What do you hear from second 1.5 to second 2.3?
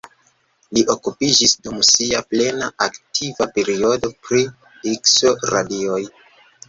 dum sia